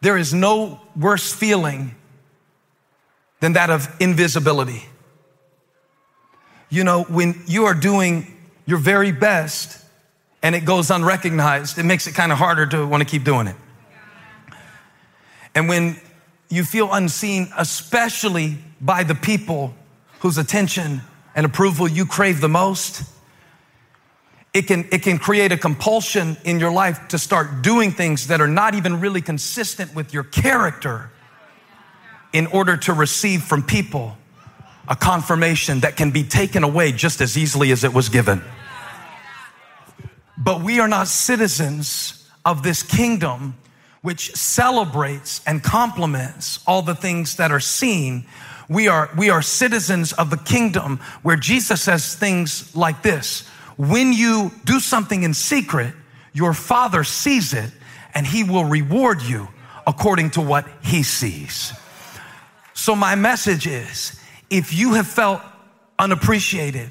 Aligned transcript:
There 0.00 0.16
is 0.16 0.32
no 0.32 0.80
worse 0.96 1.32
feeling 1.32 1.94
than 3.40 3.54
that 3.54 3.70
of 3.70 3.88
invisibility. 4.00 4.84
You 6.70 6.84
know, 6.84 7.04
when 7.04 7.42
you 7.46 7.64
are 7.64 7.74
doing 7.74 8.36
your 8.64 8.78
very 8.78 9.12
best 9.12 9.84
and 10.42 10.54
it 10.54 10.64
goes 10.64 10.90
unrecognized, 10.90 11.78
it 11.78 11.84
makes 11.84 12.06
it 12.06 12.14
kind 12.14 12.32
of 12.32 12.38
harder 12.38 12.66
to 12.66 12.86
want 12.86 13.02
to 13.02 13.08
keep 13.08 13.24
doing 13.24 13.46
it. 13.46 13.56
And 15.54 15.68
when 15.68 16.00
you 16.48 16.64
feel 16.64 16.92
unseen, 16.92 17.52
especially 17.56 18.58
by 18.80 19.02
the 19.02 19.14
people 19.14 19.74
whose 20.20 20.38
attention 20.38 21.00
and 21.34 21.44
approval 21.44 21.88
you 21.88 22.06
crave 22.06 22.40
the 22.40 22.48
most, 22.48 23.02
it 24.52 24.62
can, 24.62 24.88
it 24.90 25.02
can 25.02 25.18
create 25.18 25.52
a 25.52 25.56
compulsion 25.56 26.36
in 26.44 26.58
your 26.58 26.72
life 26.72 27.08
to 27.08 27.18
start 27.18 27.62
doing 27.62 27.92
things 27.92 28.26
that 28.28 28.40
are 28.40 28.48
not 28.48 28.74
even 28.74 29.00
really 29.00 29.20
consistent 29.20 29.94
with 29.94 30.12
your 30.12 30.24
character 30.24 31.10
in 32.32 32.46
order 32.48 32.76
to 32.76 32.92
receive 32.92 33.42
from 33.42 33.62
people 33.62 34.16
a 34.88 34.96
confirmation 34.96 35.80
that 35.80 35.96
can 35.96 36.10
be 36.10 36.24
taken 36.24 36.64
away 36.64 36.90
just 36.90 37.20
as 37.20 37.38
easily 37.38 37.70
as 37.70 37.84
it 37.84 37.94
was 37.94 38.08
given. 38.08 38.42
But 40.36 40.62
we 40.62 40.80
are 40.80 40.88
not 40.88 41.06
citizens 41.06 42.28
of 42.44 42.62
this 42.62 42.82
kingdom 42.82 43.56
which 44.02 44.32
celebrates 44.34 45.42
and 45.46 45.62
compliments 45.62 46.60
all 46.66 46.82
the 46.82 46.94
things 46.94 47.36
that 47.36 47.52
are 47.52 47.60
seen. 47.60 48.26
We 48.68 48.88
are, 48.88 49.10
we 49.16 49.30
are 49.30 49.42
citizens 49.42 50.12
of 50.14 50.30
the 50.30 50.38
kingdom 50.38 50.98
where 51.22 51.36
Jesus 51.36 51.82
says 51.82 52.14
things 52.14 52.74
like 52.74 53.02
this 53.02 53.49
when 53.80 54.12
you 54.12 54.52
do 54.66 54.78
something 54.78 55.22
in 55.22 55.32
secret, 55.32 55.94
your 56.34 56.52
father 56.52 57.02
sees 57.02 57.54
it 57.54 57.72
and 58.12 58.26
he 58.26 58.44
will 58.44 58.66
reward 58.66 59.22
you 59.22 59.48
according 59.86 60.28
to 60.32 60.42
what 60.42 60.66
he 60.82 61.02
sees. 61.02 61.72
So, 62.74 62.94
my 62.94 63.14
message 63.14 63.66
is 63.66 64.20
if 64.50 64.74
you 64.74 64.92
have 64.94 65.06
felt 65.06 65.40
unappreciated, 65.98 66.90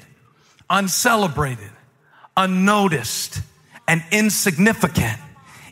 uncelebrated, 0.68 1.70
unnoticed, 2.36 3.40
and 3.86 4.02
insignificant 4.10 5.20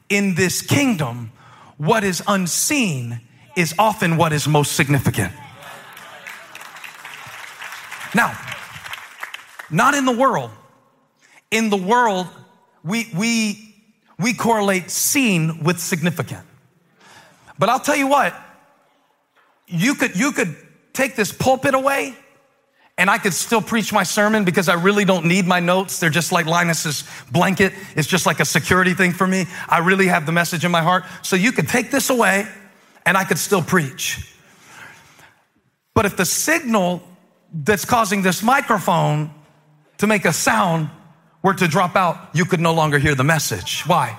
in 0.08 0.36
this 0.36 0.62
kingdom, 0.62 1.32
what 1.78 2.04
is 2.04 2.22
unseen 2.28 3.20
is 3.56 3.74
often 3.76 4.18
what 4.18 4.32
is 4.32 4.46
most 4.46 4.76
significant. 4.76 5.32
Now, 8.14 8.38
not 9.68 9.94
in 9.94 10.04
the 10.04 10.16
world, 10.16 10.52
in 11.50 11.70
the 11.70 11.76
world, 11.76 12.26
we, 12.84 13.10
we, 13.16 13.74
we 14.18 14.34
correlate 14.34 14.90
seen 14.90 15.64
with 15.64 15.78
significant. 15.78 16.44
But 17.58 17.68
I'll 17.68 17.80
tell 17.80 17.96
you 17.96 18.06
what, 18.06 18.34
you 19.66 19.94
could, 19.94 20.16
you 20.16 20.32
could 20.32 20.56
take 20.92 21.16
this 21.16 21.32
pulpit 21.32 21.74
away 21.74 22.16
and 22.96 23.08
I 23.08 23.18
could 23.18 23.32
still 23.32 23.62
preach 23.62 23.92
my 23.92 24.02
sermon 24.02 24.44
because 24.44 24.68
I 24.68 24.74
really 24.74 25.04
don't 25.04 25.26
need 25.26 25.46
my 25.46 25.60
notes. 25.60 26.00
They're 26.00 26.10
just 26.10 26.32
like 26.32 26.46
Linus's 26.46 27.04
blanket. 27.30 27.72
It's 27.94 28.08
just 28.08 28.26
like 28.26 28.40
a 28.40 28.44
security 28.44 28.92
thing 28.92 29.12
for 29.12 29.26
me. 29.26 29.46
I 29.68 29.78
really 29.78 30.08
have 30.08 30.26
the 30.26 30.32
message 30.32 30.64
in 30.64 30.72
my 30.72 30.82
heart. 30.82 31.04
So 31.22 31.36
you 31.36 31.52
could 31.52 31.68
take 31.68 31.92
this 31.92 32.10
away 32.10 32.48
and 33.06 33.16
I 33.16 33.22
could 33.22 33.38
still 33.38 33.62
preach. 33.62 34.34
But 35.94 36.06
if 36.06 36.16
the 36.16 36.24
signal 36.24 37.02
that's 37.52 37.84
causing 37.84 38.22
this 38.22 38.42
microphone 38.42 39.32
to 39.98 40.06
make 40.06 40.24
a 40.24 40.32
sound 40.32 40.90
were 41.42 41.54
to 41.54 41.68
drop 41.68 41.96
out, 41.96 42.16
you 42.32 42.44
could 42.44 42.60
no 42.60 42.74
longer 42.74 42.98
hear 42.98 43.14
the 43.14 43.24
message. 43.24 43.82
Why? 43.86 44.18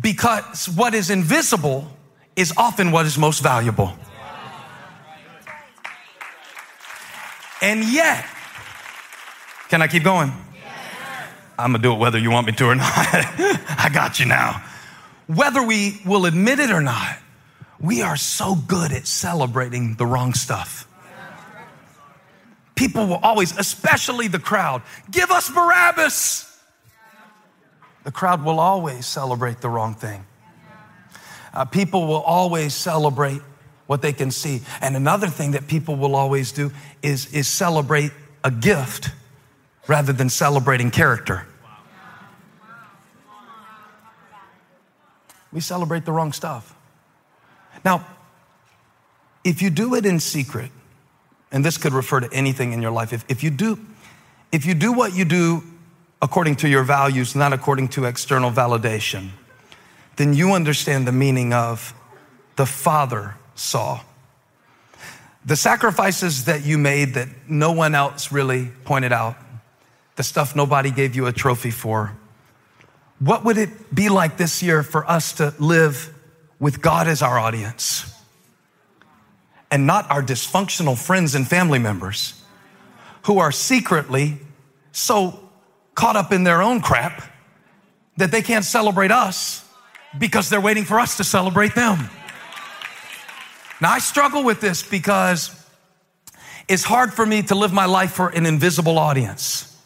Because 0.00 0.68
what 0.68 0.94
is 0.94 1.10
invisible 1.10 1.90
is 2.36 2.52
often 2.56 2.92
what 2.92 3.06
is 3.06 3.18
most 3.18 3.42
valuable. 3.42 3.92
And 7.60 7.84
yet, 7.84 8.24
can 9.68 9.82
I 9.82 9.88
keep 9.88 10.04
going? 10.04 10.32
I'm 11.58 11.72
gonna 11.72 11.82
do 11.82 11.92
it 11.92 11.98
whether 11.98 12.18
you 12.18 12.30
want 12.30 12.46
me 12.46 12.52
to 12.52 12.66
or 12.66 12.74
not. 12.76 12.86
I 12.88 13.90
got 13.92 14.20
you 14.20 14.26
now. 14.26 14.62
Whether 15.26 15.62
we 15.62 16.00
will 16.06 16.24
admit 16.26 16.60
it 16.60 16.70
or 16.70 16.80
not, 16.80 17.18
we 17.80 18.02
are 18.02 18.16
so 18.16 18.54
good 18.54 18.92
at 18.92 19.06
celebrating 19.06 19.96
the 19.96 20.06
wrong 20.06 20.34
stuff. 20.34 20.87
People 22.78 23.08
will 23.08 23.18
always, 23.24 23.58
especially 23.58 24.28
the 24.28 24.38
crowd, 24.38 24.82
give 25.10 25.32
us 25.32 25.50
Barabbas. 25.50 26.46
The 28.04 28.12
crowd 28.12 28.44
will 28.44 28.60
always 28.60 29.04
celebrate 29.04 29.60
the 29.60 29.68
wrong 29.68 29.96
thing. 29.96 30.24
Uh, 31.52 31.64
people 31.64 32.06
will 32.06 32.22
always 32.22 32.74
celebrate 32.74 33.42
what 33.88 34.00
they 34.00 34.12
can 34.12 34.30
see. 34.30 34.60
And 34.80 34.94
another 34.94 35.26
thing 35.26 35.50
that 35.52 35.66
people 35.66 35.96
will 35.96 36.14
always 36.14 36.52
do 36.52 36.70
is, 37.02 37.34
is 37.34 37.48
celebrate 37.48 38.12
a 38.44 38.50
gift 38.52 39.10
rather 39.88 40.12
than 40.12 40.28
celebrating 40.28 40.92
character. 40.92 41.48
We 45.50 45.60
celebrate 45.62 46.04
the 46.04 46.12
wrong 46.12 46.30
stuff. 46.30 46.76
Now, 47.84 48.06
if 49.42 49.62
you 49.62 49.70
do 49.70 49.96
it 49.96 50.06
in 50.06 50.20
secret, 50.20 50.70
and 51.50 51.64
this 51.64 51.78
could 51.78 51.92
refer 51.92 52.20
to 52.20 52.32
anything 52.32 52.72
in 52.72 52.82
your 52.82 52.90
life. 52.90 53.12
If, 53.12 53.24
if, 53.28 53.42
you 53.42 53.50
do, 53.50 53.78
if 54.52 54.66
you 54.66 54.74
do 54.74 54.92
what 54.92 55.14
you 55.14 55.24
do 55.24 55.62
according 56.20 56.56
to 56.56 56.68
your 56.68 56.82
values, 56.82 57.34
not 57.34 57.52
according 57.52 57.88
to 57.88 58.04
external 58.04 58.50
validation, 58.50 59.30
then 60.16 60.34
you 60.34 60.52
understand 60.52 61.06
the 61.06 61.12
meaning 61.12 61.52
of 61.52 61.94
the 62.56 62.66
Father 62.66 63.36
saw. 63.54 64.00
The 65.44 65.56
sacrifices 65.56 66.44
that 66.44 66.64
you 66.66 66.76
made 66.76 67.14
that 67.14 67.28
no 67.48 67.72
one 67.72 67.94
else 67.94 68.32
really 68.32 68.66
pointed 68.84 69.12
out, 69.12 69.36
the 70.16 70.22
stuff 70.22 70.56
nobody 70.56 70.90
gave 70.90 71.14
you 71.14 71.26
a 71.26 71.32
trophy 71.32 71.70
for. 71.70 72.12
What 73.20 73.44
would 73.44 73.56
it 73.56 73.94
be 73.94 74.08
like 74.08 74.36
this 74.36 74.62
year 74.62 74.82
for 74.82 75.08
us 75.08 75.32
to 75.34 75.54
live 75.58 76.12
with 76.58 76.82
God 76.82 77.08
as 77.08 77.22
our 77.22 77.38
audience? 77.38 78.12
And 79.70 79.86
not 79.86 80.10
our 80.10 80.22
dysfunctional 80.22 80.96
friends 80.96 81.34
and 81.34 81.46
family 81.46 81.78
members 81.78 82.42
who 83.22 83.38
are 83.38 83.52
secretly 83.52 84.38
so 84.92 85.38
caught 85.94 86.16
up 86.16 86.32
in 86.32 86.44
their 86.44 86.62
own 86.62 86.80
crap 86.80 87.22
that 88.16 88.30
they 88.30 88.42
can't 88.42 88.64
celebrate 88.64 89.10
us 89.10 89.64
because 90.18 90.48
they're 90.48 90.60
waiting 90.60 90.84
for 90.84 90.98
us 90.98 91.16
to 91.18 91.24
celebrate 91.24 91.74
them. 91.74 92.08
Now, 93.80 93.92
I 93.92 93.98
struggle 93.98 94.42
with 94.42 94.60
this 94.60 94.82
because 94.82 95.54
it's 96.68 96.84
hard 96.84 97.14
for 97.14 97.24
me 97.24 97.42
to 97.42 97.54
live 97.54 97.72
my 97.72 97.84
life 97.84 98.12
for 98.12 98.28
an 98.28 98.44
invisible 98.46 98.98
audience. 98.98 99.76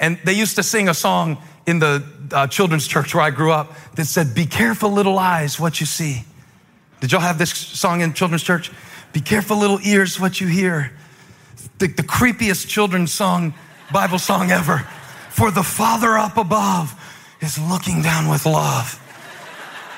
And 0.00 0.18
they 0.24 0.32
used 0.32 0.56
to 0.56 0.62
sing 0.62 0.88
a 0.88 0.94
song 0.94 1.40
in 1.66 1.78
the 1.78 2.04
uh, 2.32 2.46
children's 2.48 2.88
church 2.88 3.14
where 3.14 3.22
I 3.22 3.30
grew 3.30 3.52
up 3.52 3.72
that 3.94 4.06
said, 4.06 4.34
Be 4.34 4.46
careful, 4.46 4.90
little 4.90 5.18
eyes, 5.18 5.60
what 5.60 5.78
you 5.78 5.86
see. 5.86 6.24
Did 7.00 7.12
y'all 7.12 7.20
have 7.20 7.38
this 7.38 7.50
song 7.50 8.00
in 8.00 8.12
children's 8.12 8.42
church? 8.42 8.70
Be 9.12 9.20
careful, 9.20 9.58
little 9.58 9.78
ears, 9.84 10.18
what 10.18 10.40
you 10.40 10.46
hear. 10.46 10.92
The, 11.78 11.88
the 11.88 12.02
creepiest 12.02 12.68
children's 12.68 13.12
song, 13.12 13.54
Bible 13.92 14.18
song 14.18 14.50
ever. 14.50 14.78
For 15.30 15.50
the 15.50 15.62
Father 15.62 16.16
up 16.16 16.36
above 16.36 16.94
is 17.40 17.58
looking 17.58 18.02
down 18.02 18.28
with 18.28 18.46
love. 18.46 18.98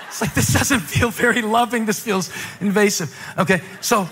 It's 0.08 0.20
like, 0.20 0.34
this 0.34 0.52
doesn't 0.52 0.80
feel 0.80 1.10
very 1.10 1.42
loving. 1.42 1.86
This 1.86 2.00
feels 2.00 2.30
invasive. 2.60 3.16
Okay, 3.38 3.60
so 3.80 4.08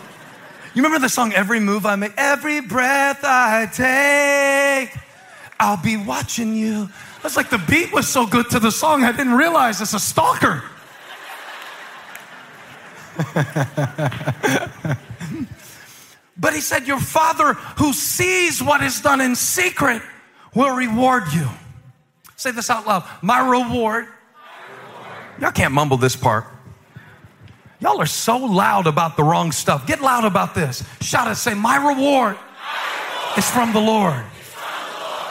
you 0.74 0.82
remember 0.82 0.98
the 0.98 1.08
song 1.08 1.32
Every 1.32 1.60
Move 1.60 1.84
I 1.84 1.96
Make? 1.96 2.12
Every 2.16 2.60
breath 2.60 3.20
I 3.22 3.66
take, 3.66 4.98
I'll 5.60 5.82
be 5.82 5.96
watching 5.96 6.54
you. 6.54 6.88
It's 7.22 7.36
like 7.36 7.50
the 7.50 7.58
beat 7.58 7.92
was 7.92 8.08
so 8.08 8.26
good 8.26 8.50
to 8.50 8.58
the 8.58 8.72
song, 8.72 9.04
I 9.04 9.12
didn't 9.12 9.34
realize 9.34 9.80
it's 9.80 9.94
a 9.94 10.00
stalker. 10.00 10.64
but 16.36 16.54
he 16.54 16.60
said, 16.60 16.86
Your 16.86 17.00
father 17.00 17.54
who 17.78 17.92
sees 17.92 18.62
what 18.62 18.82
is 18.82 19.00
done 19.00 19.20
in 19.20 19.34
secret 19.36 20.02
will 20.54 20.74
reward 20.74 21.24
you. 21.32 21.48
Say 22.36 22.50
this 22.50 22.70
out 22.70 22.86
loud. 22.86 23.04
My 23.22 23.40
reward. 23.46 24.06
Y'all 25.40 25.52
can't 25.52 25.72
mumble 25.72 25.96
this 25.96 26.16
part. 26.16 26.44
Y'all 27.80 28.00
are 28.00 28.06
so 28.06 28.36
loud 28.36 28.86
about 28.86 29.16
the 29.16 29.24
wrong 29.24 29.50
stuff. 29.50 29.86
Get 29.86 30.00
loud 30.00 30.24
about 30.24 30.54
this. 30.54 30.84
Shout 31.00 31.30
it. 31.30 31.34
Say, 31.34 31.54
My 31.54 31.76
reward, 31.76 32.36
My 32.36 33.32
reward. 33.34 33.38
is 33.38 33.50
from 33.50 33.74
Lord. 33.74 33.74
From 33.74 33.74
the 33.74 33.80
Lord. 33.80 34.24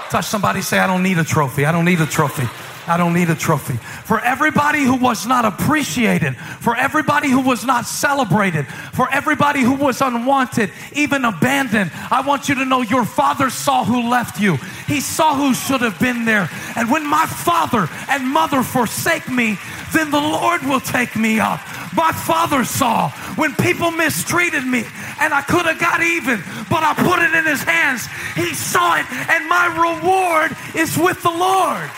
Touch 0.09 0.25
somebody, 0.25 0.61
say, 0.61 0.79
I 0.79 0.87
don't 0.87 1.03
need 1.03 1.17
a 1.17 1.23
trophy. 1.23 1.65
I 1.65 1.71
don't 1.71 1.85
need 1.85 2.01
a 2.01 2.05
trophy. 2.05 2.43
I 2.87 2.97
don't 2.97 3.13
need 3.13 3.29
a 3.29 3.35
trophy. 3.35 3.75
For 3.75 4.19
everybody 4.21 4.83
who 4.83 4.95
was 4.95 5.27
not 5.27 5.45
appreciated, 5.45 6.35
for 6.35 6.75
everybody 6.75 7.29
who 7.29 7.41
was 7.41 7.65
not 7.65 7.85
celebrated, 7.85 8.67
for 8.93 9.11
everybody 9.11 9.61
who 9.61 9.75
was 9.75 10.01
unwanted, 10.01 10.71
even 10.93 11.25
abandoned, 11.25 11.91
I 12.09 12.21
want 12.21 12.49
you 12.49 12.55
to 12.55 12.65
know 12.65 12.81
your 12.81 13.05
father 13.05 13.49
saw 13.49 13.83
who 13.83 14.09
left 14.09 14.39
you. 14.39 14.57
He 14.87 14.99
saw 14.99 15.35
who 15.35 15.53
should 15.53 15.81
have 15.81 15.99
been 15.99 16.25
there. 16.25 16.49
And 16.75 16.89
when 16.89 17.05
my 17.05 17.25
father 17.25 17.87
and 18.09 18.27
mother 18.27 18.63
forsake 18.63 19.29
me, 19.29 19.57
then 19.93 20.09
the 20.09 20.19
Lord 20.19 20.63
will 20.63 20.79
take 20.79 21.15
me 21.15 21.39
up. 21.39 21.59
My 21.93 22.11
father 22.11 22.63
saw 22.63 23.09
when 23.35 23.53
people 23.55 23.91
mistreated 23.91 24.65
me 24.65 24.85
and 25.19 25.33
I 25.33 25.41
could 25.41 25.65
have 25.65 25.79
got 25.79 26.01
even, 26.01 26.41
but 26.69 26.83
I 26.83 26.95
put 26.95 27.21
it 27.21 27.33
in 27.35 27.45
his 27.45 27.61
hands. 27.61 28.07
He 28.35 28.53
saw 28.55 28.95
it, 28.95 29.05
and 29.29 29.47
my 29.47 29.67
reward 29.69 30.55
is 30.75 30.97
with 30.97 31.21
the 31.21 31.29
Lord. 31.29 31.89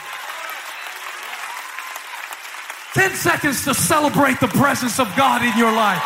10 2.94 3.16
seconds 3.16 3.64
to 3.66 3.74
celebrate 3.74 4.40
the 4.40 4.48
presence 4.48 5.00
of 5.00 5.08
God 5.18 5.42
in 5.44 5.58
your 5.58 5.72
life. 5.72 6.04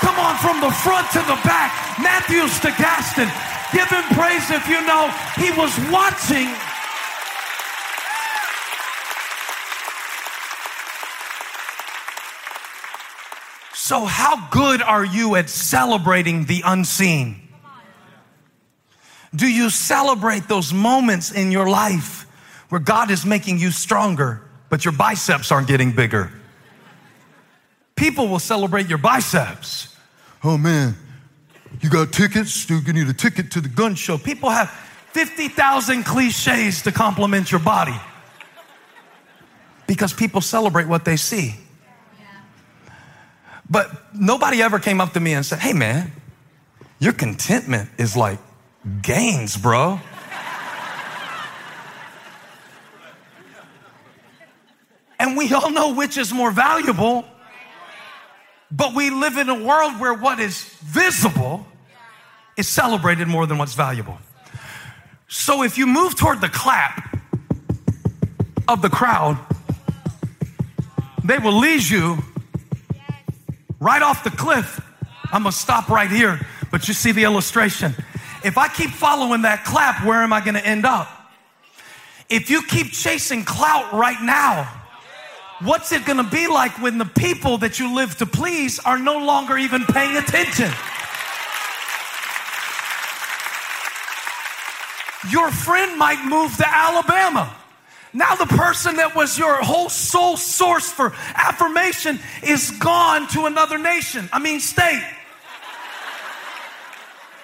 Come 0.00 0.18
on, 0.18 0.36
from 0.36 0.60
the 0.60 0.70
front 0.70 1.10
to 1.12 1.20
the 1.20 1.38
back, 1.44 1.72
Matthews 2.00 2.58
to 2.60 2.68
Gaston. 2.78 3.28
Give 3.72 3.88
him 3.88 4.04
praise 4.16 4.50
if 4.50 4.68
you 4.68 4.80
know 4.86 5.10
he 5.36 5.50
was 5.52 5.72
watching. 5.90 6.48
So, 13.74 14.06
how 14.06 14.48
good 14.50 14.80
are 14.80 15.04
you 15.04 15.36
at 15.36 15.50
celebrating 15.50 16.46
the 16.46 16.62
unseen? 16.64 17.48
Do 19.34 19.46
you 19.46 19.68
celebrate 19.68 20.48
those 20.48 20.72
moments 20.72 21.30
in 21.30 21.52
your 21.52 21.68
life 21.68 22.22
where 22.70 22.80
God 22.80 23.10
is 23.10 23.26
making 23.26 23.58
you 23.58 23.70
stronger, 23.70 24.40
but 24.74 24.84
your 24.84 24.90
biceps 24.90 25.52
aren't 25.52 25.68
getting 25.68 25.92
bigger? 25.92 26.32
People 27.94 28.26
will 28.26 28.40
celebrate 28.40 28.88
your 28.88 28.98
biceps. 28.98 29.94
Oh 30.42 30.58
man, 30.58 30.96
you 31.80 31.88
got 31.88 32.12
tickets? 32.12 32.68
You 32.68 32.80
need 32.92 33.06
a 33.06 33.12
ticket 33.12 33.52
to 33.52 33.60
the 33.60 33.68
gun 33.68 33.94
show. 33.94 34.18
People 34.18 34.50
have 34.50 34.68
50,000 35.12 36.02
cliches 36.02 36.82
to 36.82 36.90
compliment 36.90 37.52
your 37.52 37.60
body 37.60 37.94
because 39.86 40.12
people 40.12 40.40
celebrate 40.40 40.88
what 40.88 41.04
they 41.04 41.18
see. 41.18 41.54
But 43.70 43.92
nobody 44.12 44.60
ever 44.60 44.80
came 44.80 45.00
up 45.00 45.12
to 45.12 45.20
me 45.20 45.34
and 45.34 45.46
said, 45.46 45.60
Hey 45.60 45.72
man, 45.72 46.10
your 46.98 47.12
contentment 47.12 47.90
is 47.96 48.16
like 48.16 48.40
gains, 49.02 49.56
bro. 49.56 50.00
And 55.24 55.38
we 55.38 55.50
all 55.54 55.70
know 55.70 55.94
which 55.94 56.18
is 56.18 56.34
more 56.34 56.50
valuable. 56.50 57.24
But 58.70 58.94
we 58.94 59.08
live 59.08 59.38
in 59.38 59.48
a 59.48 59.64
world 59.64 59.98
where 59.98 60.12
what 60.12 60.38
is 60.38 60.64
visible 60.82 61.66
is 62.58 62.68
celebrated 62.68 63.26
more 63.26 63.46
than 63.46 63.56
what's 63.56 63.72
valuable. 63.72 64.18
So 65.26 65.62
if 65.62 65.78
you 65.78 65.86
move 65.86 66.14
toward 66.14 66.42
the 66.42 66.50
clap 66.50 67.18
of 68.68 68.82
the 68.82 68.90
crowd, 68.90 69.38
they 71.24 71.38
will 71.38 71.58
lead 71.58 71.82
you 71.82 72.18
right 73.80 74.02
off 74.02 74.24
the 74.24 74.30
cliff. 74.30 74.78
I'm 75.32 75.44
gonna 75.44 75.52
stop 75.52 75.88
right 75.88 76.10
here, 76.10 76.38
but 76.70 76.86
you 76.86 76.92
see 76.92 77.12
the 77.12 77.24
illustration. 77.24 77.94
If 78.44 78.58
I 78.58 78.68
keep 78.68 78.90
following 78.90 79.40
that 79.42 79.64
clap, 79.64 80.04
where 80.04 80.22
am 80.22 80.34
I 80.34 80.44
gonna 80.44 80.58
end 80.58 80.84
up? 80.84 81.08
If 82.28 82.50
you 82.50 82.62
keep 82.62 82.92
chasing 82.92 83.42
clout 83.42 83.94
right 83.94 84.20
now, 84.20 84.82
what's 85.64 85.92
it 85.92 86.04
gonna 86.04 86.28
be 86.28 86.46
like 86.46 86.80
when 86.80 86.98
the 86.98 87.04
people 87.04 87.58
that 87.58 87.78
you 87.78 87.94
live 87.94 88.16
to 88.18 88.26
please 88.26 88.78
are 88.80 88.98
no 88.98 89.18
longer 89.18 89.56
even 89.56 89.84
paying 89.84 90.16
attention? 90.16 90.70
Your 95.30 95.50
friend 95.50 95.98
might 95.98 96.22
move 96.24 96.54
to 96.58 96.68
Alabama. 96.68 97.54
Now, 98.12 98.36
the 98.36 98.46
person 98.46 98.96
that 98.96 99.16
was 99.16 99.36
your 99.36 99.56
whole 99.56 99.88
sole 99.88 100.36
source 100.36 100.90
for 100.90 101.12
affirmation 101.34 102.20
is 102.44 102.70
gone 102.70 103.26
to 103.28 103.46
another 103.46 103.76
nation, 103.76 104.28
I 104.32 104.38
mean, 104.38 104.60
state. 104.60 105.02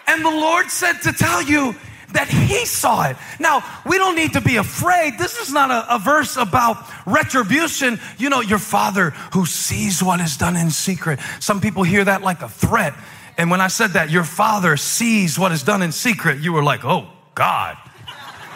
And 0.07 0.25
the 0.25 0.31
Lord 0.31 0.71
said 0.71 0.95
to 1.03 1.13
tell 1.13 1.43
you 1.43 1.75
that 2.13 2.29
He 2.29 2.67
saw 2.67 3.09
it. 3.09 3.17
Now, 3.39 3.63
we 3.87 3.99
don't 3.99 4.17
need 4.17 4.33
to 4.35 4.41
be 4.41 4.57
afraid. 4.57 5.19
This 5.19 5.39
is 5.39 5.53
not 5.53 5.71
a, 5.71 5.95
a 5.95 5.99
verse 5.99 6.37
about 6.37 6.77
retribution. 7.07 8.01
You 8.19 8.31
know, 8.31 8.41
your 8.41 8.59
Father 8.59 9.11
who 9.33 9.47
sees 9.47 10.03
what 10.03 10.21
is 10.21 10.37
done 10.37 10.57
in 10.57 10.71
secret. 10.71 11.21
Some 11.41 11.61
people 11.61 11.83
hear 11.83 12.05
that 12.05 12.23
like 12.23 12.43
a 12.43 12.49
threat. 12.49 12.95
And 13.37 13.51
when 13.51 13.61
I 13.61 13.69
said 13.69 13.93
that, 13.93 14.11
your 14.11 14.25
Father 14.25 14.77
sees 14.77 15.39
what 15.39 15.53
is 15.53 15.63
done 15.63 15.83
in 15.83 15.93
secret, 15.93 16.41
you 16.41 16.53
were 16.53 16.63
like, 16.63 16.85
oh, 16.85 17.09
God. 17.35 17.77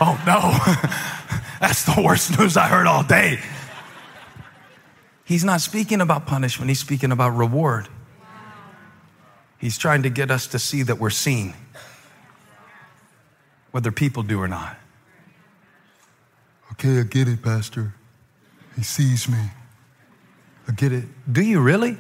Oh, 0.00 0.20
no. 0.26 0.40
That's 1.60 1.84
the 1.84 2.02
worst 2.02 2.38
news 2.38 2.56
I 2.56 2.66
heard 2.66 2.86
all 2.86 3.02
day. 3.02 3.40
He's 5.24 5.44
not 5.44 5.62
speaking 5.62 6.00
about 6.00 6.26
punishment, 6.26 6.68
he's 6.68 6.80
speaking 6.80 7.12
about 7.12 7.30
reward. 7.30 7.88
He's 9.56 9.78
trying 9.78 10.02
to 10.02 10.10
get 10.10 10.30
us 10.30 10.48
to 10.48 10.58
see 10.58 10.82
that 10.82 10.98
we're 10.98 11.08
seen, 11.08 11.54
whether 13.74 13.90
people 13.90 14.22
do 14.22 14.40
or 14.40 14.46
not. 14.46 14.76
Okay, 16.70 17.00
I 17.00 17.02
get 17.02 17.26
it, 17.26 17.42
Pastor. 17.42 17.92
He 18.76 18.84
sees 18.84 19.28
me. 19.28 19.50
I 20.68 20.72
get 20.72 20.92
it. 20.92 21.06
Do 21.32 21.42
you 21.42 21.60
really? 21.60 21.98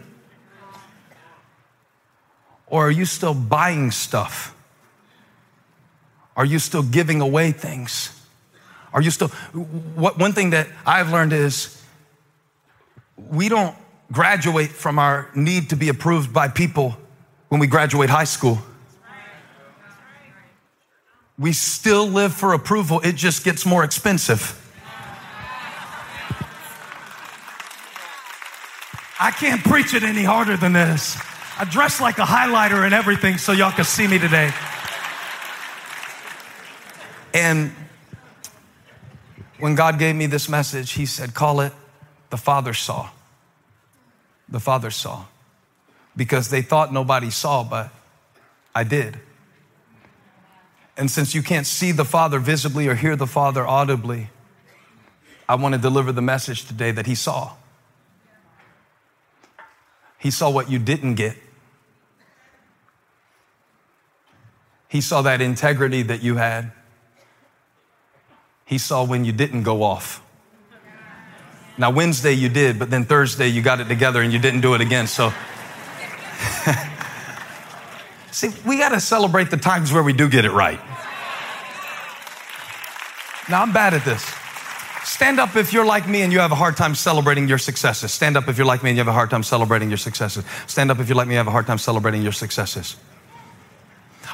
Or 2.68 2.86
are 2.86 2.92
you 2.92 3.04
still 3.04 3.34
buying 3.34 3.90
stuff? 3.90 4.54
Are 6.36 6.44
you 6.44 6.60
still 6.60 6.84
giving 6.84 7.20
away 7.20 7.50
things? 7.50 8.24
Are 8.92 9.02
you 9.02 9.10
still, 9.10 9.28
what, 9.96 10.16
one 10.16 10.32
thing 10.32 10.50
that 10.50 10.68
I've 10.86 11.10
learned 11.10 11.32
is 11.32 11.82
we 13.16 13.48
don't 13.48 13.74
graduate 14.12 14.70
from 14.70 15.00
our 15.00 15.28
need 15.34 15.70
to 15.70 15.76
be 15.76 15.88
approved 15.88 16.32
by 16.32 16.46
people 16.46 16.96
when 17.48 17.60
we 17.60 17.66
graduate 17.66 18.10
high 18.10 18.22
school. 18.22 18.60
We 21.38 21.52
still 21.52 22.06
live 22.06 22.32
for 22.34 22.52
approval, 22.52 23.00
it 23.00 23.16
just 23.16 23.44
gets 23.44 23.66
more 23.66 23.84
expensive. 23.84 24.60
I 29.18 29.30
can't 29.30 29.62
preach 29.62 29.94
it 29.94 30.02
any 30.02 30.22
harder 30.22 30.56
than 30.56 30.72
this. 30.72 31.16
I 31.58 31.64
dress 31.64 32.00
like 32.00 32.18
a 32.18 32.24
highlighter 32.24 32.84
and 32.84 32.92
everything 32.92 33.38
so 33.38 33.52
y'all 33.52 33.72
can 33.72 33.84
see 33.84 34.06
me 34.06 34.18
today. 34.18 34.52
And 37.32 37.72
when 39.58 39.74
God 39.74 39.98
gave 39.98 40.14
me 40.14 40.26
this 40.26 40.48
message, 40.48 40.92
He 40.92 41.06
said, 41.06 41.32
Call 41.32 41.60
it 41.60 41.72
the 42.30 42.36
Father 42.36 42.74
saw. 42.74 43.10
The 44.48 44.60
Father 44.60 44.90
saw. 44.90 45.24
Because 46.16 46.50
they 46.50 46.62
thought 46.62 46.92
nobody 46.92 47.30
saw, 47.30 47.64
but 47.64 47.90
I 48.74 48.84
did. 48.84 49.18
And 50.96 51.10
since 51.10 51.34
you 51.34 51.42
can't 51.42 51.66
see 51.66 51.92
the 51.92 52.04
Father 52.04 52.38
visibly 52.38 52.86
or 52.86 52.94
hear 52.94 53.16
the 53.16 53.26
Father 53.26 53.66
audibly, 53.66 54.30
I 55.48 55.56
want 55.56 55.74
to 55.74 55.80
deliver 55.80 56.12
the 56.12 56.22
message 56.22 56.64
today 56.64 56.92
that 56.92 57.06
He 57.06 57.14
saw. 57.14 57.52
He 60.18 60.30
saw 60.30 60.48
what 60.50 60.70
you 60.70 60.78
didn't 60.78 61.16
get. 61.16 61.36
He 64.88 65.00
saw 65.00 65.22
that 65.22 65.40
integrity 65.40 66.02
that 66.02 66.22
you 66.22 66.36
had. 66.36 66.70
He 68.64 68.78
saw 68.78 69.04
when 69.04 69.24
you 69.24 69.32
didn't 69.32 69.64
go 69.64 69.82
off. 69.82 70.22
Now, 71.76 71.90
Wednesday 71.90 72.32
you 72.32 72.48
did, 72.48 72.78
but 72.78 72.88
then 72.90 73.04
Thursday 73.04 73.48
you 73.48 73.60
got 73.60 73.80
it 73.80 73.88
together 73.88 74.22
and 74.22 74.32
you 74.32 74.38
didn't 74.38 74.60
do 74.60 74.74
it 74.74 74.80
again. 74.80 75.08
So, 75.08 75.34
see, 78.34 78.50
we 78.66 78.78
got 78.78 78.90
to 78.90 79.00
celebrate 79.00 79.50
the 79.50 79.56
times 79.56 79.92
where 79.92 80.02
we 80.02 80.12
do 80.12 80.28
get 80.28 80.44
it 80.44 80.52
right. 80.52 80.80
Now, 83.48 83.62
I'm 83.62 83.72
bad 83.72 83.94
at 83.94 84.04
this. 84.04 84.24
Stand 85.04 85.38
up 85.38 85.54
if 85.54 85.72
you're 85.72 85.84
like 85.84 86.08
me 86.08 86.22
and 86.22 86.32
you 86.32 86.38
have 86.38 86.50
a 86.50 86.54
hard 86.54 86.76
time 86.76 86.94
celebrating 86.94 87.46
your 87.46 87.58
successes. 87.58 88.10
Stand 88.10 88.36
up 88.36 88.48
if 88.48 88.56
you're 88.56 88.66
like 88.66 88.82
me 88.82 88.90
and 88.90 88.96
you 88.96 89.00
have 89.00 89.08
a 89.08 89.12
hard 89.12 89.30
time 89.30 89.42
celebrating 89.42 89.90
your 89.90 89.98
successes. 89.98 90.44
Stand 90.66 90.90
up 90.90 90.98
if 90.98 91.08
you're 91.08 91.16
like 91.16 91.28
me 91.28 91.34
and 91.34 91.36
you 91.36 91.38
have 91.38 91.46
a 91.46 91.50
hard 91.50 91.66
time 91.66 91.78
celebrating 91.78 92.22
your 92.22 92.32
successes. 92.32 92.96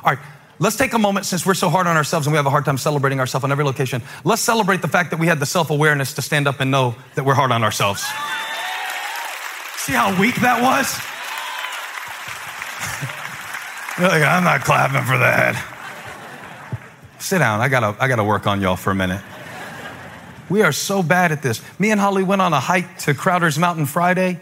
All 0.05 0.13
right. 0.13 0.25
Let's 0.61 0.77
take 0.77 0.93
a 0.93 0.99
moment 0.99 1.27
since 1.27 1.45
we're 1.45 1.55
so 1.55 1.69
hard 1.71 1.87
on 1.87 1.97
ourselves 1.97 2.27
and 2.27 2.33
we 2.33 2.37
have 2.37 2.47
a 2.47 2.51
hard 2.51 2.65
time 2.65 2.79
celebrating 2.79 3.19
ourselves 3.19 3.45
on 3.45 3.51
every 3.51 3.65
location. 3.65 4.03
Let's 4.25 4.43
celebrate 4.43 4.81
the 4.81 4.89
fact 4.89 5.11
that 5.11 5.19
we 5.19 5.27
had 5.27 5.41
the 5.41 5.47
self 5.47 5.71
awareness 5.71 6.15
to 6.15 6.23
stand 6.23 6.47
up 6.47 6.61
and 6.61 6.71
know 6.71 6.95
that 7.17 7.25
we're 7.25 7.35
hard 7.35 7.51
on 7.51 7.65
ourselves. 7.65 8.03
See 9.77 9.93
how 9.93 10.19
weak 10.21 10.37
that 10.37 10.63
was? 10.63 11.20
Like, 14.09 14.23
I'm 14.23 14.45
not 14.45 14.63
clapping 14.63 15.05
for 15.05 15.19
that. 15.19 15.77
Sit 17.19 17.39
down. 17.39 17.61
I 17.61 17.69
gotta, 17.69 17.97
I 18.03 18.09
gotta 18.09 18.25
work 18.25 18.47
on 18.47 18.61
y'all 18.61 18.77
for 18.77 18.91
a 18.91 18.95
minute. 18.95 19.23
We 20.49 20.63
are 20.63 20.73
so 20.73 21.03
bad 21.03 21.33
at 21.33 21.43
this. 21.43 21.63
Me 21.79 21.91
and 21.91 22.01
Holly 22.01 22.25
went 22.25 22.43
on 22.43 22.53
a 22.53 22.61
hike 22.61 22.99
to 22.99 23.15
Crowder's 23.15 23.59
Mountain 23.59 23.87
Friday, 23.87 24.41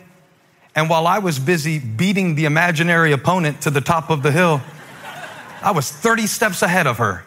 and 0.74 0.88
while 0.88 1.06
I 1.06 1.18
was 1.18 1.38
busy 1.38 1.78
beating 1.78 2.34
the 2.34 2.46
imaginary 2.46 3.12
opponent 3.12 3.62
to 3.62 3.70
the 3.70 3.80
top 3.80 4.10
of 4.10 4.22
the 4.22 4.32
hill, 4.32 4.62
I 5.60 5.72
was 5.72 5.90
30 5.90 6.26
steps 6.26 6.62
ahead 6.62 6.86
of 6.86 6.98
her, 6.98 7.24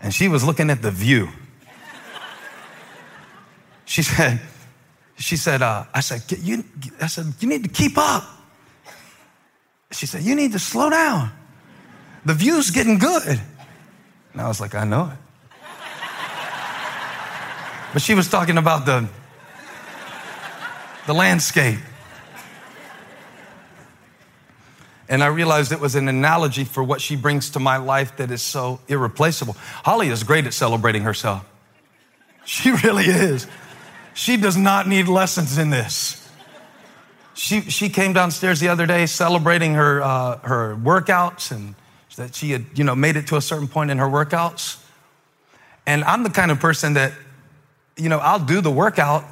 and 0.00 0.12
she 0.12 0.28
was 0.28 0.42
looking 0.42 0.70
at 0.70 0.82
the 0.82 0.90
view. 0.90 1.28
She 3.84 4.02
said, 4.02 4.40
she 5.16 5.36
said, 5.36 5.62
uh, 5.62 5.84
I 5.92 6.00
said, 6.00 6.22
you, 6.38 6.64
I 7.00 7.06
said, 7.06 7.34
you 7.38 7.48
need 7.48 7.62
to 7.64 7.68
keep 7.68 7.96
up. 7.96 8.24
She 9.94 10.06
said, 10.06 10.22
you 10.22 10.34
need 10.34 10.52
to 10.52 10.58
slow 10.58 10.90
down. 10.90 11.30
The 12.24 12.34
view's 12.34 12.70
getting 12.70 12.98
good. 12.98 13.40
And 14.32 14.40
I 14.40 14.48
was 14.48 14.60
like, 14.60 14.74
I 14.74 14.84
know 14.84 15.12
it. 15.12 15.18
But 17.92 18.02
she 18.02 18.14
was 18.14 18.28
talking 18.28 18.58
about 18.58 18.86
the, 18.86 19.08
the 21.06 21.14
landscape. 21.14 21.78
And 25.08 25.22
I 25.22 25.28
realized 25.28 25.70
it 25.70 25.78
was 25.78 25.94
an 25.94 26.08
analogy 26.08 26.64
for 26.64 26.82
what 26.82 27.00
she 27.00 27.14
brings 27.14 27.50
to 27.50 27.60
my 27.60 27.76
life 27.76 28.16
that 28.16 28.32
is 28.32 28.42
so 28.42 28.80
irreplaceable. 28.88 29.54
Holly 29.84 30.08
is 30.08 30.24
great 30.24 30.46
at 30.46 30.54
celebrating 30.54 31.02
herself. 31.02 31.46
She 32.44 32.72
really 32.72 33.04
is. 33.04 33.46
She 34.12 34.36
does 34.36 34.56
not 34.56 34.88
need 34.88 35.06
lessons 35.06 35.56
in 35.56 35.70
this. 35.70 36.23
She, 37.34 37.62
she 37.62 37.88
came 37.88 38.12
downstairs 38.12 38.60
the 38.60 38.68
other 38.68 38.86
day 38.86 39.06
celebrating 39.06 39.74
her, 39.74 40.02
uh, 40.02 40.38
her 40.38 40.76
workouts 40.76 41.50
and 41.50 41.74
that 42.16 42.34
she 42.34 42.52
had, 42.52 42.64
you 42.74 42.84
know, 42.84 42.94
made 42.94 43.16
it 43.16 43.26
to 43.28 43.36
a 43.36 43.40
certain 43.40 43.66
point 43.66 43.90
in 43.90 43.98
her 43.98 44.06
workouts. 44.06 44.80
And 45.86 46.04
I'm 46.04 46.22
the 46.22 46.30
kind 46.30 46.50
of 46.50 46.60
person 46.60 46.94
that, 46.94 47.12
you 47.96 48.08
know, 48.08 48.18
I'll 48.18 48.38
do 48.44 48.60
the 48.60 48.70
workout 48.70 49.24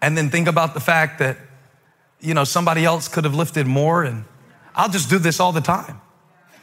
and 0.00 0.16
then 0.16 0.30
think 0.30 0.48
about 0.48 0.74
the 0.74 0.80
fact 0.80 1.18
that, 1.18 1.36
you 2.20 2.34
know, 2.34 2.44
somebody 2.44 2.84
else 2.84 3.08
could 3.08 3.24
have 3.24 3.34
lifted 3.34 3.66
more 3.66 4.04
and 4.04 4.24
I'll 4.74 4.88
just 4.88 5.10
do 5.10 5.18
this 5.18 5.40
all 5.40 5.52
the 5.52 5.60
time. 5.60 6.00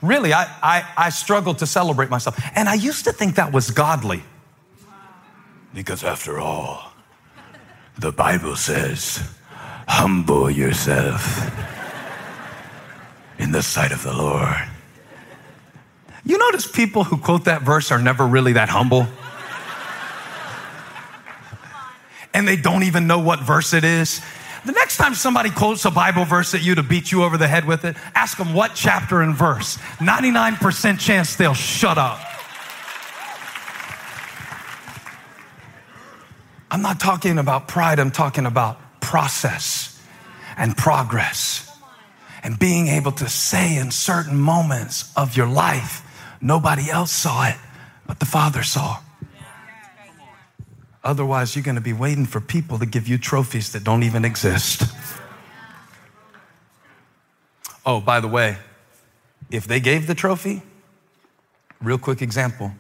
Really, 0.02 0.34
I, 0.34 0.44
I, 0.64 0.86
I 0.98 1.10
struggle 1.10 1.54
to 1.56 1.68
celebrate 1.68 2.10
myself. 2.10 2.42
And 2.56 2.68
I 2.68 2.74
used 2.74 3.04
to 3.06 3.14
think 3.14 3.36
that 3.36 3.54
was 3.54 3.70
godly. 3.70 4.24
Because 5.74 6.04
after 6.04 6.40
all, 6.40 6.92
the 7.98 8.12
Bible 8.12 8.56
says, 8.56 9.22
humble 9.92 10.50
yourself 10.50 11.52
in 13.38 13.52
the 13.52 13.62
sight 13.62 13.92
of 13.92 14.02
the 14.04 14.14
Lord. 14.14 14.56
You 16.24 16.38
notice 16.38 16.66
people 16.66 17.04
who 17.04 17.18
quote 17.18 17.44
that 17.46 17.62
verse 17.64 17.92
are 17.92 18.02
never 18.02 18.26
really 18.26 18.54
that 18.54 18.70
humble. 18.70 19.06
And 22.34 22.48
they 22.48 22.56
don't 22.56 22.84
even 22.84 23.06
know 23.06 23.20
what 23.20 23.42
verse 23.42 23.74
it 23.74 23.84
is. 23.84 24.22
The 24.66 24.72
next 24.72 24.96
time 24.96 25.14
somebody 25.14 25.50
quotes 25.50 25.84
a 25.84 25.92
Bible 25.92 26.24
verse 26.24 26.56
at 26.56 26.64
you 26.64 26.76
to 26.76 26.84
beat 26.84 27.12
you 27.12 27.24
over 27.24 27.38
the 27.38 27.48
head 27.48 27.66
with 27.66 27.84
it, 27.84 27.98
ask 28.16 28.38
them 28.38 28.54
what 28.54 28.72
chapter 28.74 29.22
and 29.22 29.36
verse. 29.36 29.78
99% 29.98 31.00
chance 31.00 31.36
they'll 31.36 31.54
shut 31.54 31.98
up. 31.98 32.20
I'm 36.72 36.82
not 36.82 37.02
talking 37.02 37.38
about 37.38 37.68
pride, 37.68 38.00
I'm 38.00 38.12
talking 38.12 38.46
about 38.46 38.81
process 39.12 40.02
and 40.56 40.78
progress 40.78 41.70
and 42.44 42.58
being 42.58 42.88
able 42.88 43.12
to 43.12 43.28
say 43.28 43.76
in 43.76 43.92
certain 43.92 44.40
moments 44.40 45.12
of 45.18 45.36
your 45.36 45.48
life, 45.48 46.02
nobody 46.40 46.90
else 46.90 47.12
saw 47.12 47.46
it, 47.46 47.58
but 48.08 48.22
the 48.22 48.26
Father 48.26 48.64
saw. 48.64 49.00
Otherwise, 51.04 51.58
you're 51.58 51.64
going 51.64 51.76
to 51.76 51.82
be 51.82 51.92
waiting 51.92 52.26
for 52.26 52.40
people 52.40 52.80
to 52.80 52.86
give 52.86 53.06
you 53.10 53.18
trophies 53.18 53.74
that 53.74 53.84
don't 53.84 54.04
even 54.04 54.24
exist. 54.24 54.84
Oh, 57.86 58.00
by 58.00 58.22
the 58.22 58.30
way, 58.30 58.58
if 59.50 59.68
they 59.68 59.82
gave 59.82 60.08
the 60.08 60.16
trophy, 60.16 60.62
real 61.82 61.98
quick 61.98 62.22
example, 62.22 62.72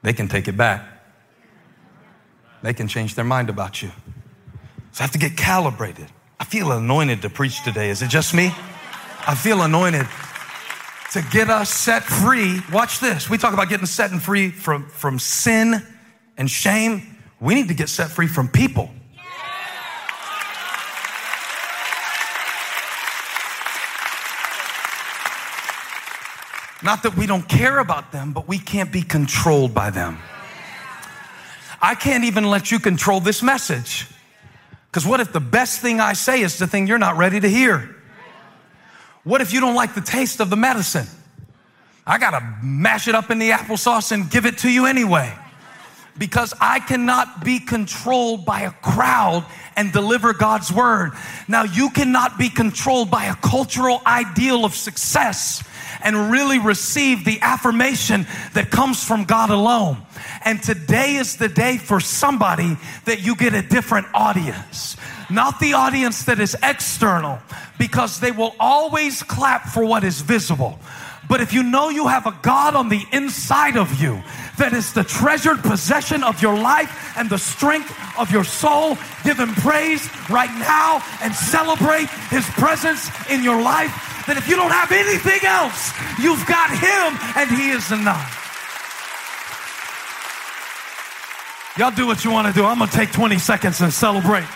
they 0.00 0.14
can 0.14 0.28
take 0.28 0.48
it 0.48 0.56
back. 0.56 0.82
They 2.62 2.72
can 2.72 2.88
change 2.88 3.16
their 3.16 3.26
mind 3.26 3.50
about 3.50 3.82
you. 3.82 3.90
So 4.94 5.00
I 5.00 5.02
have 5.02 5.10
to 5.10 5.18
get 5.18 5.36
calibrated. 5.36 6.06
I 6.38 6.44
feel 6.44 6.70
anointed 6.70 7.22
to 7.22 7.28
preach 7.28 7.64
today. 7.64 7.90
Is 7.90 8.00
it 8.00 8.10
just 8.10 8.32
me? 8.32 8.52
I 9.26 9.34
feel 9.34 9.62
anointed 9.62 10.06
to 11.10 11.22
get 11.32 11.50
us 11.50 11.68
set 11.68 12.04
free. 12.04 12.60
Watch 12.72 13.00
this. 13.00 13.28
We 13.28 13.36
talk 13.36 13.54
about 13.54 13.68
getting 13.68 13.86
set 13.86 14.12
and 14.12 14.22
free 14.22 14.50
from, 14.50 14.86
from 14.86 15.18
sin 15.18 15.84
and 16.36 16.48
shame, 16.48 17.16
we 17.40 17.56
need 17.56 17.66
to 17.66 17.74
get 17.74 17.88
set 17.88 18.12
free 18.12 18.28
from 18.28 18.46
people. 18.46 18.88
Not 26.84 27.02
that 27.02 27.16
we 27.16 27.26
don't 27.26 27.48
care 27.48 27.80
about 27.80 28.12
them, 28.12 28.32
but 28.32 28.46
we 28.46 28.60
can't 28.60 28.92
be 28.92 29.02
controlled 29.02 29.74
by 29.74 29.90
them. 29.90 30.18
I 31.82 31.96
can't 31.96 32.22
even 32.22 32.44
let 32.44 32.70
you 32.70 32.78
control 32.78 33.18
this 33.18 33.42
message. 33.42 34.06
Because 34.94 35.08
what 35.08 35.18
if 35.18 35.32
the 35.32 35.40
best 35.40 35.80
thing 35.80 35.98
I 35.98 36.12
say 36.12 36.40
is 36.40 36.56
the 36.56 36.68
thing 36.68 36.86
you're 36.86 36.98
not 36.98 37.16
ready 37.16 37.40
to 37.40 37.48
hear? 37.48 37.96
What 39.24 39.40
if 39.40 39.52
you 39.52 39.58
don't 39.58 39.74
like 39.74 39.96
the 39.96 40.00
taste 40.00 40.38
of 40.38 40.50
the 40.50 40.56
medicine? 40.56 41.08
I 42.06 42.18
got 42.18 42.38
to 42.38 42.58
mash 42.62 43.08
it 43.08 43.16
up 43.16 43.28
in 43.32 43.40
the 43.40 43.50
applesauce 43.50 44.12
and 44.12 44.30
give 44.30 44.46
it 44.46 44.58
to 44.58 44.70
you 44.70 44.86
anyway 44.86 45.34
because 46.16 46.54
I 46.60 46.78
cannot 46.78 47.44
be 47.44 47.58
controlled 47.58 48.46
by 48.46 48.60
a 48.60 48.70
crowd 48.70 49.44
and 49.74 49.92
deliver 49.92 50.32
God's 50.32 50.70
word. 50.70 51.10
Now, 51.48 51.64
you 51.64 51.90
cannot 51.90 52.38
be 52.38 52.48
controlled 52.48 53.10
by 53.10 53.24
a 53.24 53.34
cultural 53.34 54.00
ideal 54.06 54.64
of 54.64 54.76
success 54.76 55.64
and 56.04 56.30
really 56.30 56.60
receive 56.60 57.24
the 57.24 57.40
affirmation 57.40 58.28
that 58.52 58.70
comes 58.70 59.02
from 59.02 59.24
God 59.24 59.50
alone. 59.50 59.96
And 60.44 60.62
today 60.62 61.16
is 61.16 61.36
the 61.36 61.48
day 61.48 61.78
for 61.78 62.00
somebody 62.00 62.76
that 63.06 63.24
you 63.24 63.34
get 63.34 63.54
a 63.54 63.62
different 63.62 64.06
audience. 64.12 64.96
Not 65.30 65.58
the 65.58 65.72
audience 65.72 66.24
that 66.24 66.38
is 66.38 66.56
external, 66.62 67.38
because 67.78 68.20
they 68.20 68.30
will 68.30 68.54
always 68.60 69.22
clap 69.22 69.66
for 69.68 69.84
what 69.84 70.04
is 70.04 70.20
visible. 70.20 70.78
But 71.28 71.40
if 71.40 71.54
you 71.54 71.62
know 71.62 71.88
you 71.88 72.06
have 72.06 72.26
a 72.26 72.38
God 72.42 72.74
on 72.74 72.90
the 72.90 73.02
inside 73.10 73.78
of 73.78 74.00
you 74.00 74.22
that 74.58 74.72
is 74.72 74.92
the 74.92 75.04
treasured 75.04 75.62
possession 75.62 76.22
of 76.22 76.40
your 76.40 76.56
life 76.56 77.16
and 77.16 77.28
the 77.28 77.38
strength 77.38 77.92
of 78.18 78.30
your 78.30 78.44
soul. 78.44 78.96
Give 79.24 79.38
him 79.38 79.54
praise 79.54 80.08
right 80.30 80.52
now 80.58 81.02
and 81.22 81.34
celebrate 81.34 82.08
his 82.30 82.44
presence 82.50 83.10
in 83.30 83.42
your 83.42 83.60
life. 83.60 83.90
That 84.26 84.36
if 84.36 84.48
you 84.48 84.56
don't 84.56 84.70
have 84.70 84.92
anything 84.92 85.44
else, 85.44 85.92
you've 86.20 86.44
got 86.46 86.70
him 86.70 87.18
and 87.36 87.50
he 87.50 87.70
is 87.70 87.90
enough. 87.90 88.43
Y'all 91.76 91.90
do 91.90 92.06
what 92.06 92.24
you 92.24 92.30
want 92.30 92.46
to 92.46 92.52
do. 92.54 92.64
I'm 92.64 92.78
going 92.78 92.88
to 92.88 92.96
take 92.96 93.10
20 93.10 93.36
seconds 93.38 93.80
and 93.80 93.92
celebrate 93.92 94.46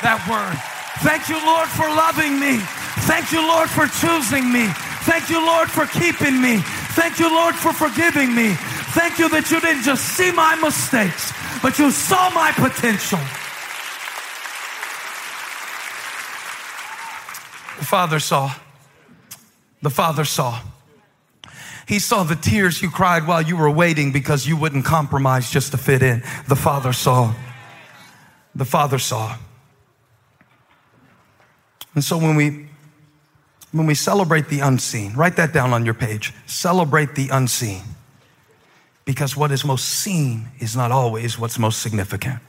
that 0.00 0.24
word. 0.24 0.56
Thank 1.04 1.28
you, 1.28 1.36
Lord, 1.44 1.68
for 1.68 1.84
loving 1.84 2.40
me. 2.40 2.56
Thank 3.04 3.30
you, 3.30 3.46
Lord, 3.46 3.68
for 3.68 3.86
choosing 4.00 4.50
me. 4.50 4.64
Thank 5.04 5.28
you, 5.28 5.44
Lord, 5.44 5.70
for 5.70 5.84
keeping 5.84 6.40
me. 6.40 6.58
Thank 6.96 7.18
you, 7.20 7.28
Lord, 7.28 7.54
for 7.54 7.74
forgiving 7.74 8.34
me. 8.34 8.54
Thank 8.96 9.18
you 9.18 9.28
that 9.28 9.50
you 9.50 9.60
didn't 9.60 9.82
just 9.82 10.16
see 10.16 10.32
my 10.32 10.56
mistakes, 10.56 11.30
but 11.60 11.78
you 11.78 11.90
saw 11.90 12.30
my 12.30 12.50
potential. 12.52 13.20
The 17.78 17.84
Father 17.84 18.18
saw. 18.18 18.50
The 19.82 19.90
Father 19.90 20.24
saw. 20.24 20.58
He 21.86 22.00
saw 22.00 22.24
the 22.24 22.34
tears 22.34 22.82
you 22.82 22.90
cried 22.90 23.26
while 23.26 23.42
you 23.42 23.56
were 23.56 23.70
waiting 23.70 24.10
because 24.10 24.46
you 24.46 24.56
wouldn't 24.56 24.84
compromise 24.84 25.50
just 25.50 25.70
to 25.70 25.78
fit 25.78 26.02
in. 26.02 26.22
The 26.48 26.56
Father 26.56 26.92
saw. 26.92 27.32
The 28.54 28.64
Father 28.64 28.98
saw. 28.98 29.36
And 31.94 32.02
so 32.02 32.18
when 32.18 32.36
we 32.36 32.66
when 33.72 33.86
we 33.86 33.94
celebrate 33.94 34.48
the 34.48 34.60
unseen, 34.60 35.12
write 35.14 35.36
that 35.36 35.52
down 35.52 35.72
on 35.72 35.84
your 35.84 35.94
page. 35.94 36.32
Celebrate 36.46 37.14
the 37.14 37.28
unseen 37.28 37.82
because 39.04 39.36
what 39.36 39.52
is 39.52 39.64
most 39.64 39.84
seen 39.84 40.48
is 40.58 40.76
not 40.76 40.90
always 40.90 41.38
what's 41.38 41.58
most 41.58 41.80
significant. 41.80 42.40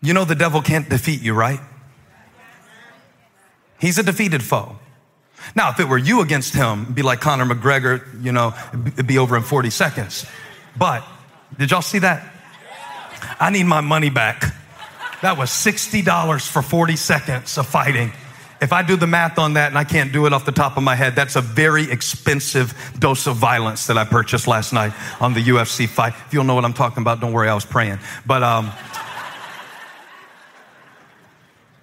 You 0.00 0.14
know, 0.14 0.24
the 0.24 0.34
devil 0.34 0.62
can't 0.62 0.88
defeat 0.88 1.20
you, 1.20 1.34
right? 1.34 1.60
He's 3.78 3.98
a 3.98 4.02
defeated 4.02 4.42
foe. 4.42 4.78
Now, 5.54 5.70
if 5.70 5.80
it 5.80 5.88
were 5.88 5.98
you 5.98 6.20
against 6.20 6.54
him, 6.54 6.92
be 6.92 7.02
like 7.02 7.20
Conor 7.20 7.44
McGregor, 7.44 8.02
you 8.22 8.32
know, 8.32 8.54
it'd 8.86 9.06
be 9.06 9.18
over 9.18 9.36
in 9.36 9.42
40 9.42 9.70
seconds. 9.70 10.26
But 10.76 11.04
did 11.58 11.70
y'all 11.70 11.82
see 11.82 11.98
that? 12.00 12.32
I 13.38 13.50
need 13.50 13.64
my 13.64 13.80
money 13.80 14.10
back. 14.10 14.54
That 15.22 15.38
was 15.38 15.50
$60 15.50 16.48
for 16.48 16.62
40 16.62 16.96
seconds 16.96 17.56
of 17.58 17.66
fighting. 17.66 18.12
If 18.60 18.72
I 18.72 18.82
do 18.82 18.96
the 18.96 19.06
math 19.06 19.38
on 19.38 19.54
that 19.54 19.68
and 19.68 19.78
I 19.78 19.84
can't 19.84 20.12
do 20.12 20.26
it 20.26 20.32
off 20.32 20.44
the 20.44 20.52
top 20.52 20.76
of 20.76 20.82
my 20.82 20.94
head, 20.94 21.16
that's 21.16 21.36
a 21.36 21.40
very 21.40 21.90
expensive 21.90 22.74
dose 22.98 23.26
of 23.26 23.36
violence 23.36 23.86
that 23.88 23.98
I 23.98 24.04
purchased 24.04 24.46
last 24.46 24.72
night 24.72 24.92
on 25.20 25.34
the 25.34 25.42
UFC 25.42 25.88
fight. 25.88 26.14
If 26.26 26.32
you 26.32 26.38
don't 26.38 26.46
know 26.46 26.54
what 26.54 26.64
I'm 26.64 26.72
talking 26.72 27.02
about, 27.02 27.20
don't 27.20 27.32
worry, 27.32 27.48
I 27.48 27.54
was 27.54 27.64
praying. 27.64 27.98
But 28.24 28.42
um, 28.44 28.72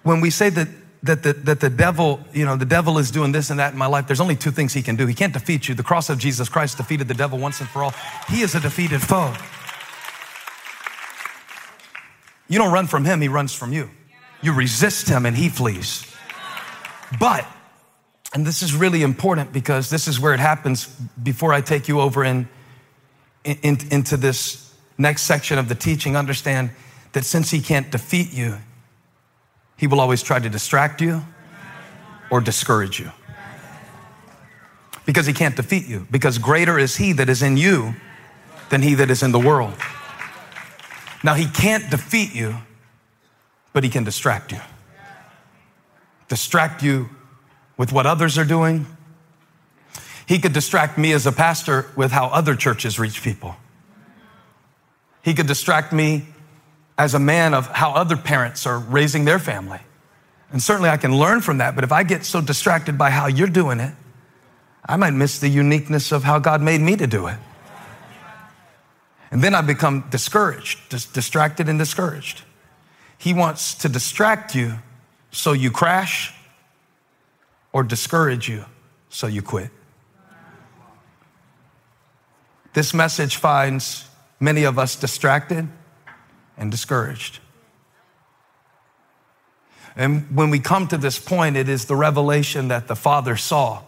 when 0.02 0.20
we 0.20 0.30
say 0.30 0.48
that 0.50 0.68
that 1.02 1.22
the, 1.22 1.32
that 1.32 1.60
the 1.60 1.70
devil, 1.70 2.20
you 2.32 2.44
know, 2.44 2.56
the 2.56 2.66
devil 2.66 2.98
is 2.98 3.10
doing 3.10 3.32
this 3.32 3.50
and 3.50 3.58
that 3.58 3.72
in 3.72 3.78
my 3.78 3.86
life, 3.86 4.06
there's 4.06 4.20
only 4.20 4.36
two 4.36 4.50
things 4.50 4.74
he 4.74 4.82
can 4.82 4.96
do. 4.96 5.06
He 5.06 5.14
can't 5.14 5.32
defeat 5.32 5.68
you. 5.68 5.74
The 5.74 5.82
cross 5.82 6.10
of 6.10 6.18
Jesus 6.18 6.48
Christ 6.48 6.76
defeated 6.76 7.08
the 7.08 7.14
devil 7.14 7.38
once 7.38 7.60
and 7.60 7.68
for 7.68 7.82
all. 7.82 7.94
He 8.28 8.42
is 8.42 8.54
a 8.54 8.60
defeated 8.60 9.00
foe. 9.00 9.34
You 12.48 12.58
don't 12.58 12.72
run 12.72 12.86
from 12.86 13.04
him, 13.04 13.20
he 13.20 13.28
runs 13.28 13.54
from 13.54 13.72
you. 13.72 13.90
You 14.42 14.52
resist 14.52 15.08
him 15.08 15.24
and 15.24 15.36
he 15.36 15.48
flees. 15.48 16.04
But, 17.18 17.46
and 18.34 18.46
this 18.46 18.62
is 18.62 18.74
really 18.74 19.02
important 19.02 19.52
because 19.52 19.88
this 19.88 20.06
is 20.06 20.20
where 20.20 20.34
it 20.34 20.40
happens 20.40 20.86
before 21.22 21.52
I 21.52 21.60
take 21.60 21.88
you 21.88 22.00
over 22.00 22.24
in, 22.24 22.48
in, 23.44 23.78
into 23.90 24.16
this 24.16 24.74
next 24.98 25.22
section 25.22 25.58
of 25.58 25.68
the 25.68 25.74
teaching. 25.74 26.16
Understand 26.16 26.70
that 27.12 27.24
since 27.24 27.50
he 27.50 27.60
can't 27.60 27.90
defeat 27.90 28.32
you, 28.32 28.58
he 29.80 29.86
will 29.86 29.98
always 29.98 30.22
try 30.22 30.38
to 30.38 30.50
distract 30.50 31.00
you 31.00 31.24
or 32.30 32.42
discourage 32.42 33.00
you. 33.00 33.10
Because 35.06 35.24
he 35.24 35.32
can't 35.32 35.56
defeat 35.56 35.86
you, 35.86 36.06
because 36.10 36.36
greater 36.36 36.78
is 36.78 36.96
he 36.96 37.14
that 37.14 37.30
is 37.30 37.40
in 37.42 37.56
you 37.56 37.94
than 38.68 38.82
he 38.82 38.92
that 38.96 39.10
is 39.10 39.22
in 39.22 39.32
the 39.32 39.38
world. 39.38 39.72
Now, 41.24 41.32
he 41.32 41.46
can't 41.46 41.90
defeat 41.90 42.34
you, 42.34 42.56
but 43.72 43.82
he 43.82 43.88
can 43.88 44.04
distract 44.04 44.52
you. 44.52 44.60
Distract 46.28 46.82
you 46.82 47.08
with 47.78 47.90
what 47.90 48.04
others 48.04 48.36
are 48.36 48.44
doing. 48.44 48.86
He 50.26 50.38
could 50.38 50.52
distract 50.52 50.98
me 50.98 51.12
as 51.12 51.24
a 51.24 51.32
pastor 51.32 51.90
with 51.96 52.12
how 52.12 52.26
other 52.26 52.54
churches 52.54 52.98
reach 52.98 53.22
people. 53.22 53.56
He 55.22 55.32
could 55.32 55.46
distract 55.46 55.90
me 55.90 56.26
as 57.00 57.14
a 57.14 57.18
man 57.18 57.54
of 57.54 57.66
how 57.68 57.92
other 57.92 58.14
parents 58.14 58.66
are 58.66 58.78
raising 58.78 59.24
their 59.24 59.38
family. 59.38 59.80
And 60.52 60.62
certainly 60.62 60.90
I 60.90 60.98
can 60.98 61.16
learn 61.16 61.40
from 61.40 61.56
that, 61.56 61.74
but 61.74 61.82
if 61.82 61.92
I 61.92 62.02
get 62.02 62.26
so 62.26 62.42
distracted 62.42 62.98
by 62.98 63.08
how 63.08 63.26
you're 63.26 63.48
doing 63.48 63.80
it, 63.80 63.94
I 64.84 64.96
might 64.96 65.12
miss 65.12 65.38
the 65.38 65.48
uniqueness 65.48 66.12
of 66.12 66.24
how 66.24 66.38
God 66.38 66.60
made 66.60 66.82
me 66.82 66.96
to 66.96 67.06
do 67.06 67.26
it. 67.28 67.38
And 69.30 69.42
then 69.42 69.54
I 69.54 69.62
become 69.62 70.10
discouraged, 70.10 70.90
dis- 70.90 71.06
distracted 71.06 71.70
and 71.70 71.78
discouraged. 71.78 72.42
He 73.16 73.32
wants 73.32 73.76
to 73.76 73.88
distract 73.88 74.54
you 74.54 74.74
so 75.30 75.52
you 75.52 75.70
crash 75.70 76.34
or 77.72 77.82
discourage 77.82 78.46
you 78.46 78.66
so 79.08 79.26
you 79.26 79.40
quit. 79.40 79.70
This 82.74 82.92
message 82.92 83.36
finds 83.36 84.04
many 84.38 84.64
of 84.64 84.78
us 84.78 84.96
distracted 84.96 85.66
and 86.60 86.70
discouraged. 86.70 87.40
And 89.96 90.28
when 90.36 90.50
we 90.50 90.60
come 90.60 90.86
to 90.88 90.98
this 90.98 91.18
point, 91.18 91.56
it 91.56 91.68
is 91.68 91.86
the 91.86 91.96
revelation 91.96 92.68
that 92.68 92.86
the 92.86 92.94
Father 92.94 93.36
saw 93.36 93.82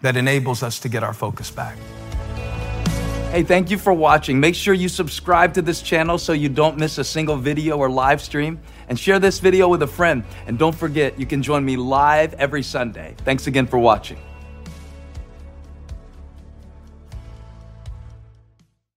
that 0.00 0.16
enables 0.16 0.62
us 0.64 0.80
to 0.80 0.88
get 0.88 1.04
our 1.04 1.14
focus 1.14 1.50
back. 1.50 1.76
Hey, 3.30 3.44
thank 3.44 3.70
you 3.70 3.78
for 3.78 3.92
watching. 3.92 4.40
Make 4.40 4.56
sure 4.56 4.74
you 4.74 4.88
subscribe 4.88 5.54
to 5.54 5.62
this 5.62 5.82
channel 5.82 6.18
so 6.18 6.32
you 6.32 6.48
don't 6.48 6.76
miss 6.76 6.98
a 6.98 7.04
single 7.04 7.36
video 7.36 7.78
or 7.78 7.88
live 7.88 8.20
stream. 8.20 8.58
And 8.88 8.98
share 8.98 9.20
this 9.20 9.38
video 9.38 9.68
with 9.68 9.82
a 9.82 9.86
friend. 9.86 10.24
And 10.48 10.58
don't 10.58 10.74
forget, 10.74 11.16
you 11.20 11.26
can 11.26 11.40
join 11.40 11.64
me 11.64 11.76
live 11.76 12.34
every 12.34 12.64
Sunday. 12.64 13.14
Thanks 13.18 13.46
again 13.46 13.68
for 13.68 13.78
watching. 13.78 14.18